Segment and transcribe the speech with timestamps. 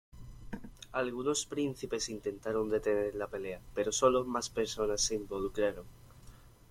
[0.93, 5.85] Algunos príncipes intentaron detener la pelea, pero sólo más personas se involucraron.